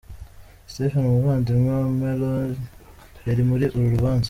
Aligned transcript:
Stephen, 0.71 1.03
Umuvandimwe 1.07 1.69
wa 1.79 1.89
Maloney 1.99 2.59
yari 3.27 3.41
muri 3.49 3.65
uru 3.77 3.87
rubanza. 3.95 4.19